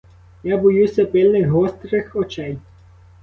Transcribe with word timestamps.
Я 0.43 0.57
боюся 0.57 1.05
пильних 1.05 1.47
гострих 1.51 2.15
очей! 2.15 2.57